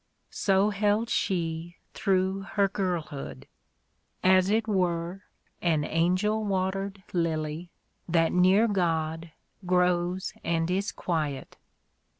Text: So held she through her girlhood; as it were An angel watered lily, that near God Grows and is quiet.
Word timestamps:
So 0.31 0.71
held 0.71 1.11
she 1.11 1.75
through 1.93 2.39
her 2.53 2.67
girlhood; 2.67 3.45
as 4.23 4.49
it 4.49 4.67
were 4.67 5.21
An 5.61 5.83
angel 5.83 6.43
watered 6.43 7.03
lily, 7.13 7.69
that 8.09 8.31
near 8.31 8.67
God 8.67 9.29
Grows 9.63 10.33
and 10.43 10.71
is 10.71 10.91
quiet. 10.91 11.55